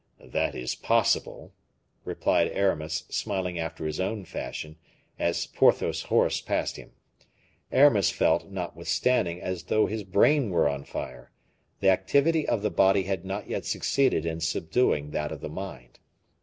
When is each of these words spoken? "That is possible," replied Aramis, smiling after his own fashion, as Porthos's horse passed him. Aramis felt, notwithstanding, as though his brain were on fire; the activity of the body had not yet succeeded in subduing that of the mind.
"That 0.19 0.55
is 0.55 0.73
possible," 0.73 1.53
replied 2.05 2.47
Aramis, 2.47 3.03
smiling 3.09 3.59
after 3.59 3.85
his 3.85 3.99
own 3.99 4.25
fashion, 4.25 4.77
as 5.19 5.45
Porthos's 5.45 6.05
horse 6.05 6.41
passed 6.41 6.75
him. 6.77 6.93
Aramis 7.71 8.09
felt, 8.09 8.49
notwithstanding, 8.49 9.39
as 9.41 9.65
though 9.65 9.85
his 9.85 10.03
brain 10.03 10.49
were 10.49 10.67
on 10.67 10.85
fire; 10.85 11.31
the 11.81 11.91
activity 11.91 12.47
of 12.47 12.63
the 12.63 12.71
body 12.71 13.03
had 13.03 13.25
not 13.25 13.47
yet 13.47 13.63
succeeded 13.63 14.25
in 14.25 14.39
subduing 14.39 15.11
that 15.11 15.31
of 15.31 15.39
the 15.39 15.49
mind. 15.49 15.99